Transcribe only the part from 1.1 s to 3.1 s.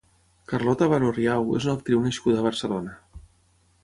Riau és una actriu nascuda a Barcelona.